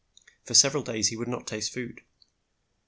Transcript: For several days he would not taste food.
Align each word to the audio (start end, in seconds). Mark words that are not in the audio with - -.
For 0.45 0.55
several 0.55 0.81
days 0.81 1.09
he 1.09 1.15
would 1.15 1.27
not 1.27 1.45
taste 1.45 1.71
food. 1.71 2.01